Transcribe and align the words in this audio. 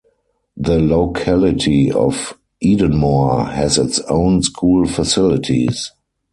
The 0.57 0.79
locality 0.79 1.91
of 1.91 2.35
Edenmore 2.59 3.51
has 3.53 3.77
its 3.77 3.99
own 4.09 4.41
school 4.41 4.87
facilities. 4.87 5.91